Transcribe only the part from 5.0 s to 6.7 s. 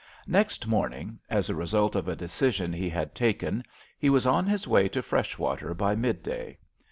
Freshwater by midday.